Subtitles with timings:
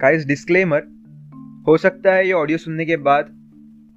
[0.00, 0.82] Guys disclaimer
[1.66, 3.36] हो सकता है ये ऑडियो सुनने के बाद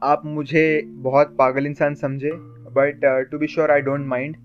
[0.04, 2.32] आप मुझे बहुत पागल इंसान समझे
[2.76, 4.36] but to be sure I don't mind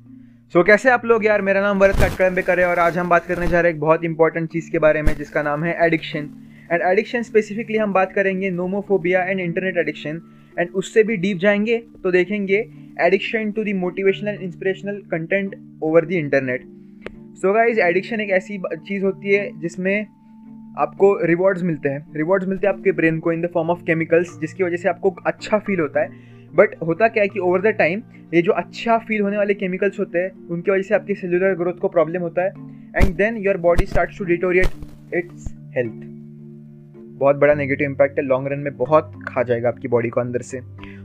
[0.53, 3.46] so कैसे आप लोग यार, मेरा नाम वरद कटकड़म्बेकर है और आज हम बात करने
[3.46, 6.31] जा रहे हैं एक बहुत इंपॉर्टेंट चीज़ के बारे में, जिसका नाम है एडिक्शन
[6.73, 10.21] एंड एडिक्शन स्पेसिफिकली हम बात करेंगे nomophobia and internet addiction
[10.59, 16.13] and उससे भी डीप जाएँगे तो देखेंगे addiction to the motivational inspirational content over the
[16.13, 16.63] internet
[17.36, 20.07] so guys addiction एक ऐसी चीज़ होती है जिसमें
[20.75, 24.39] आपको रिवॉर्ड्स मिलते हैं। रिवॉर्ड्स मिलते हैं आपके ब्रेन को in the form of chemicals
[24.41, 27.67] जिसकी वजह से आपको अच्छा फील होता है। बट होता क्या है कि ओवर द
[27.67, 28.03] टाइम
[28.35, 31.79] ये जो अच्छा फील होने वाले केमिकल्स होते हैं, उनकी वजह से आपकी सेलुलर ग्रोथ
[31.81, 32.51] को प्रॉब्लम होता है।
[32.97, 36.03] And then your body start to deteriorate its health
[37.19, 40.43] बहुत बड़ा नेगेटिव इम्पैक्ट है। लॉन्ग रन में बहुत खा जाएगा आपकी बॉडी को अंदर
[40.43, 40.61] से।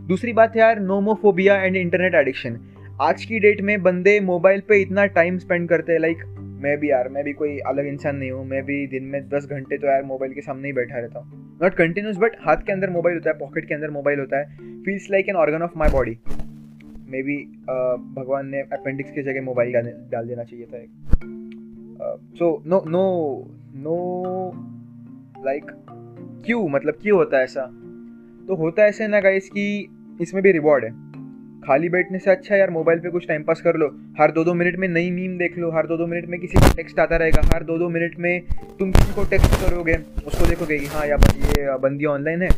[0.07, 2.59] दूसरी बात है यार नोमोफोबिया एंड इंटरनेट एडिक्शन
[3.01, 6.23] आज की डेट में बंदे मोबाइल पे इतना टाइम स्पेंड करते हैं लाइक
[6.59, 9.45] मैं भी यार, मैं भी कोई अलग इंसान नहीं हूँ। मैं भी दिन में दस
[9.45, 12.71] घंटे तो यार मोबाइल के सामने ही बैठा रहता हूँ। नॉट कंटिन्यूस बट हाथ के
[12.71, 15.77] अंदर मोबाइल होता है पॉकेट के अंदर मोबाइल होता है। Feels like an organ of
[15.77, 16.17] my body
[17.23, 17.37] maybe
[18.15, 19.73] भगवान ने अपेंडिक्स की जगह मोबाइल
[20.11, 20.89] डाल देना चाहिए था एक।
[22.39, 23.03] So no no
[23.77, 23.95] no
[25.45, 25.71] like
[26.45, 26.67] क्यों?
[26.69, 27.65] मतलब क्यों होता है ऐसा?
[28.47, 29.65] तो होता है ऐसे ना गाइस कि
[30.21, 30.91] इसमें भी रिवॉर्ड है।
[31.65, 33.87] खाली बैठने से अच्छा यार, मोबाइल पे कुछ टाइम पास कर लो।
[34.19, 36.57] हर दो दो मिनट में नई मीम देख लो, हर दो दो मिनट में किसी
[36.57, 38.41] का टेक्स्ट आता रहेगा, हर दो दो मिनट में
[38.79, 39.95] तुम किसी को टेक्स्ट करोगे,
[40.27, 42.49] उसको देखोगे कि हाँ यार, ये बंदी ऑनलाइन है।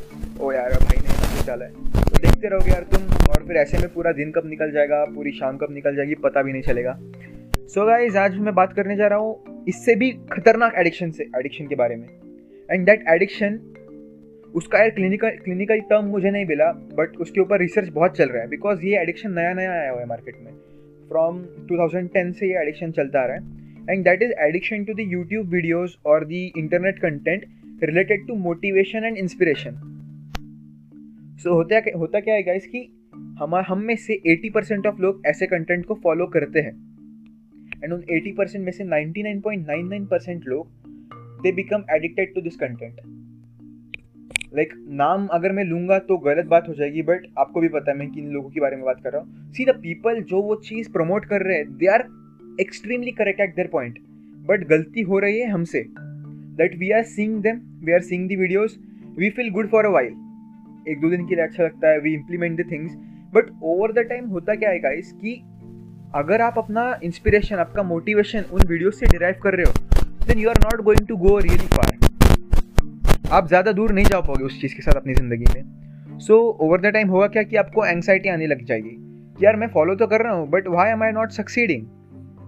[0.42, 1.72] ओ यार, भाई ने डाला है?
[1.72, 5.32] तो देखते रहोगे यार तुम, और फिर ऐसे में पूरा दिन कब निकल जाएगा, पूरी
[5.32, 6.98] शाम कब निकल जाएगी, पता भी नहीं चलेगा।
[7.68, 11.68] सो गाइज़ आज मैं बात करने जा रहा हूँ इससे भी खतरनाक एडिक्शन से एडिक्शन
[11.68, 12.08] के बारे में।
[12.70, 13.60] एंड दैट एडिक्शन
[14.56, 18.42] उसका यार क्लिनिकल क्लिनिकल टर्म मुझे नहीं मिला बट उसके ऊपर रिसर्च बहुत चल रहा
[18.42, 20.52] है बिकॉज़ ये एडिक्शन नया नया आया हुआ है मार्केट में।
[21.08, 23.42] फ्रॉम 2010 से ये एडिक्शन चलता आ रहा है।
[23.90, 27.46] And that is addiction to the YouTube videos और the internet content
[27.84, 29.72] related to motivation and inspiration
[31.44, 35.02] so होता क्या होता क्या है गाइस कि हम हम में से 80 परसेंट ऑफ़
[35.02, 36.74] लोग ऐसे कंटेंट को फॉलो करते हैं।
[37.84, 40.68] एंड उन 80 परसेंट में से 99.99 परसेंट लोग
[41.44, 43.21] they become addicted to this content
[44.54, 47.92] like like, नाम अगर मैं लूँगा तो गलत बात हो जाएगी बट आपको भी पता
[47.92, 50.42] है मैं किन लोगों के बारे में बात कर रहा हूँ। सी द पीपल जो
[50.42, 52.06] वो चीज़ प्रमोट कर रहे हैं they are
[52.62, 54.00] extremely correct at their point
[54.48, 55.84] but गलती हो रही है हमसे।
[56.58, 58.78] That we are seeing them we are seeing the videos
[59.20, 60.14] we feel good for a while
[60.88, 62.96] एक दो दिन के लिए अच्छा लगता है we implement the things
[63.34, 65.42] but over the time होता क्या है गाइस कि
[66.16, 70.50] अगर आप अपना इंस्पिरेशन आपका मोटिवेशन उन वीडियो से डिराइव कर रहे हो then you
[70.50, 72.11] are not going to go really far
[73.32, 76.82] आप ज़्यादा दूर नहीं जा पाओगे उस चीज़ के साथ अपनी ज़िंदगी में। सो ओवर
[76.82, 78.98] द टाइम होगा क्या कि आपको एंगजाइटी आने लग जाएगी?
[79.40, 81.86] यार, मैं फॉलो तो कर रहा हूँ but why am I not succeeding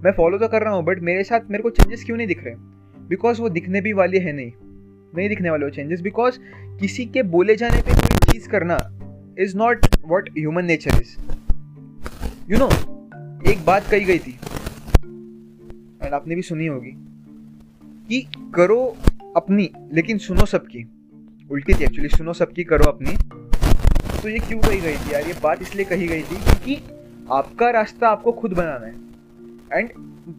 [0.04, 2.44] मैं फॉलो तो कर रहा हूँ बट मेरे साथ मेरे को चेंजेस क्यों नहीं दिख
[2.44, 2.56] रहे?
[3.10, 4.52] बिकॉज़ वो दिखने भी वाले हैं नहीं।
[5.16, 6.40] नहीं दिखने वाले वो चेंजेस बिकॉज़
[6.80, 8.78] किसी के बोले जाने पे कोई चीज़ करना
[9.40, 11.16] is not what human nature is
[12.50, 12.70] you know
[13.52, 14.38] एक बात कही गई थी
[16.04, 16.92] एंड आपने भी सुनी होगी,
[18.08, 18.22] कि
[18.56, 18.96] करो
[19.38, 20.84] अपनी, लेकिन सुनो सबकी।
[21.52, 23.16] उल्टी थी एक्चुअली सुनो सबकी, करो अपनी।
[24.22, 25.28] तो ये क्यों कही गई थी यार?
[25.28, 26.76] ये बात इसलिए कही गई थी क्योंकि
[27.32, 29.90] आपका रास्ता आपको खुद बनाना है। एंड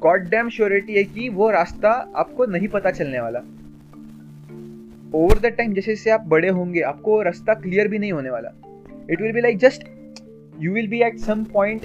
[0.01, 3.39] गॉड डैम श्योरिटी है कि वो रास्ता आपको नहीं पता चलने वाला।
[5.15, 8.49] ओवर द टाइम जैसे जैसे आप बड़े होंगे, आपको रास्ता क्लियर भी नहीं होने वाला।
[9.11, 9.89] It will be like just
[10.61, 11.85] you will be at some point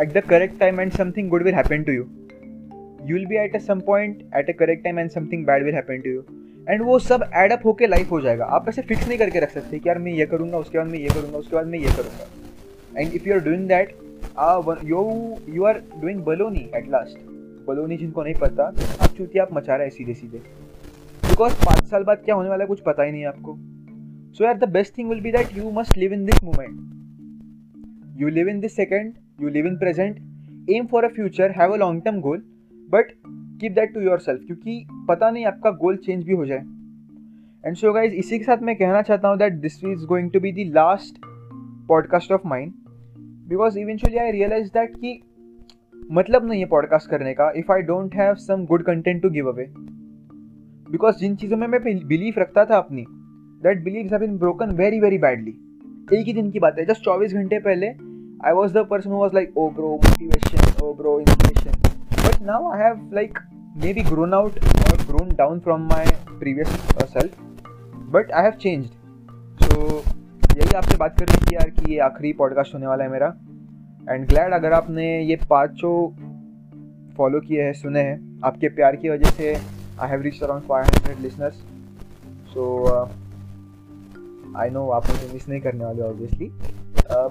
[0.00, 2.08] at the correct time and something good will happen to you
[3.06, 5.74] you will be at a some point at a correct time and something bad will
[5.74, 6.24] happen to you
[6.68, 9.50] and वो सब add up होकर life हो जाएगा। आप ऐसे fix नहीं करके रख
[9.50, 11.92] सकते कि यार मैं ये करूँगा, उसके बाद मैं ये करूँगा, उसके बाद मैं ये
[11.96, 13.94] करूँगा। And if you are doing that
[14.84, 15.02] you
[15.48, 17.18] you are doing baloney at last
[17.66, 20.38] baloney जिनको नहीं पता, आप चूँकि आप मचा रहे हैं सीधे सीधे।
[21.22, 23.56] बिकॉज़ पाँच साल बाद क्या होने वाला है, कुछ पता ही नहीं आपको।
[24.32, 28.28] सो यार the best thing will be that you must live in this moment you
[28.30, 29.12] live in this second
[29.42, 32.42] you live in present aim for a future have a long term goal
[32.92, 33.12] but
[33.60, 36.64] keep that to yourself क्योंकि पता नहीं आपका गोल change भी हो जाए।
[37.66, 40.40] And so guys इसी के साथ मैं कहना चाहता हूँ that this is going to
[40.40, 41.20] be the last
[41.88, 42.72] podcast of mind
[43.48, 45.20] because eventually I realize that कि
[46.12, 49.48] मतलब नहीं है पॉडकास्ट करने का if I don't have some good content to give
[49.48, 49.66] away
[50.90, 53.04] because जिन चीज़ों में मैं बिलीव रखता था अपनी
[53.62, 55.54] that believe have been broken very very badly
[56.12, 57.88] एक ही दिन की बात है जस्ट चौबीस घंटे पहले
[58.44, 61.81] I was the person was like oh bro motivation oh bro inspiration
[62.24, 63.38] but now I have like
[63.84, 64.58] maybe grown out
[64.90, 66.04] or grown down from my
[66.40, 67.38] previous uh, self.
[68.16, 68.92] But I have changed.
[69.62, 69.76] So
[70.56, 73.26] यही आपसे बात करनी थी यार कि ये आखिरी podcast होने वाला है मेरा।
[74.08, 75.96] एंड ग्लैड अगर आपने ये पाँचों
[77.16, 80.84] फॉलो किए हैं सुने हैं आपके प्यार की वजह से I have reach around five
[80.86, 81.54] hundred listeners
[82.52, 82.64] so
[84.60, 86.50] I know आप मुझे मिस नहीं करने वाले ऑब्वियसली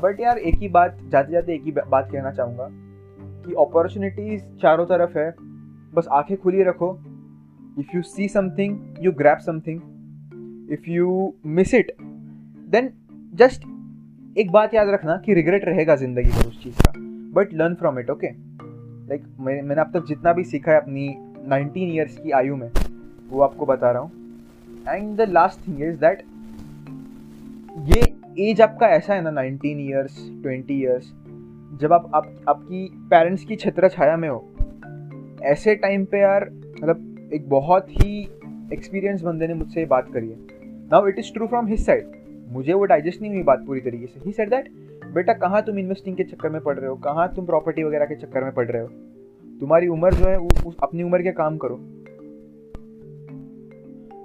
[0.04, 2.68] बट यार एक ही बात जाते जाते एक ही बात कहना चाहूँगा।
[3.46, 5.34] कि अपॉर्चुनिटीज़ चारों तरफ़ है,
[5.94, 6.92] बस आँखें खुली रखो।
[7.80, 9.80] If you see something you grab something
[10.74, 11.92] if you miss it
[12.70, 12.90] then
[13.36, 13.64] just
[14.36, 16.92] एक बात याद रखना कि रिग्रेट रहेगा ज़िंदगी में उस चीज़ का
[17.36, 18.28] but learn from it okay
[19.10, 21.08] like मैंने अब तक जितना भी सीखा है अपनी
[21.48, 22.70] नाइनटीन ईयर्स की आयु में,
[23.30, 24.12] वो आपको बता रहा हूँ।
[24.90, 26.24] And the last thing is that
[27.88, 28.02] ये
[28.50, 31.12] एज आपका ऐसा है ना नाइनटीन ईयर्स ट्वेंटी ईयर्स
[31.71, 34.50] जब आप आप आपकी पेरेंट्स की छत्र छाया में हो
[35.44, 38.21] ऐसे टाइम पे यार मतलब एक बहुत ही
[38.73, 40.38] एक्सपीरियंस बंदे ने मुझसे बात करी है।
[40.91, 42.12] Now it is true from his side
[42.50, 44.69] मुझे वो डाइजेस्ट नहीं हुई बात पूरी तरीके से। ही सेड दैट
[45.13, 46.95] बेटा कहाँ तुम इन्वेस्टिंग के चक्कर में पड़ रहे हो?
[46.95, 48.88] कहाँ तुम प्रॉपर्टी वगैरह के चक्कर में पड़ रहे हो?
[49.59, 51.79] तुम्हारी उम्र जो है उस अपनी उम्र के काम करो।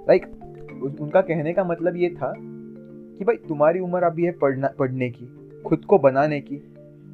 [0.09, 4.67] लाइक like, उनका कहने का मतलब ये था कि भाई तुम्हारी उम्र अभी है पढ़ना
[4.79, 5.29] पढ़ने की
[5.65, 6.55] खुद को बनाने की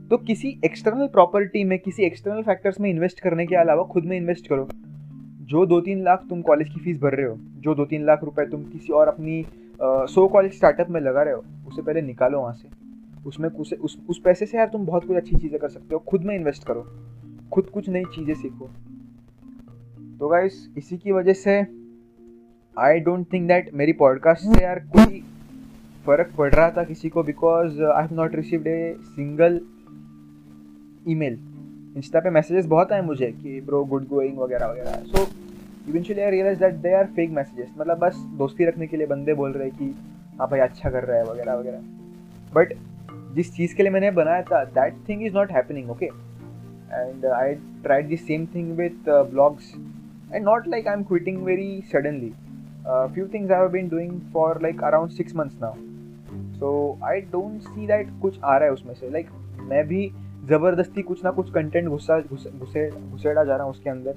[0.10, 4.16] तो किसी एक्सटर्नल प्रॉपर्टी में किसी एक्सटर्नल फैक्टर्स में इन्वेस्ट करने के अलावा खुद में
[4.18, 4.68] इन्वेस्ट करो।
[5.44, 8.24] जो दो तीन लाख तुम कॉलेज की फ़ीस भर रहे हो जो दो तीन लाख
[8.24, 9.44] रुपए तुम किसी और अपनी
[9.82, 12.68] सो कॉलेज स्टार्टअप में लगा रहे हो उससे पहले निकालो वहाँ से।
[13.26, 16.00] उसमें उस, उस उस पैसे से यार तुम बहुत कुछ अच्छी चीज़ें कर सकते हो
[16.00, 16.82] खुद में इन्वेस्ट करो।
[17.52, 18.70] खुद कुछ नई चीज़ें सीखो।
[20.20, 21.60] तो गाइस इसी की वजह से
[22.78, 25.24] आई डोंट थिंक दैट मेरी पॉडकास्ट से यार कोई
[26.06, 29.62] फ़र्क पड़ रहा था किसी को because I have not received a single
[31.10, 31.40] email.
[31.98, 35.28] Insta पे मैसेजेस बहुत आए मुझे कि ब्रो गुड गोइंग वगैरह वगैरह। So
[35.90, 39.34] eventually I realize that they are fake messages मतलब बस दोस्ती रखने के लिए बंदे
[39.34, 39.96] बोल रहे हैं कि
[40.40, 41.80] हाँ भाई अच्छा कर रहा है वगैरह वगैरह।
[42.54, 42.74] बट
[43.36, 47.54] जिस चीज़ के लिए मैंने बनाया था that thing is not happening okay and I
[47.84, 49.74] tried the same thing with blogs
[50.34, 52.34] and not like I am quitting very suddenly
[52.88, 55.74] few things I have been doing for like around six months now
[56.60, 60.12] so I don't see that कुछ आ रहा है उसमें से। Like like, मैं भी
[60.46, 64.16] ज़बरदस्ती कुछ ना कुछ कंटेंट घुसा घुसे घुसेड़ा जा रहा हूँ उसके अंदर।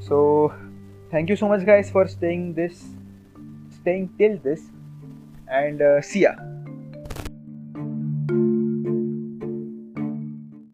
[0.00, 0.18] So
[1.12, 2.80] thank you so much guys for staying this
[3.74, 4.68] staying till this
[5.50, 6.47] end Siya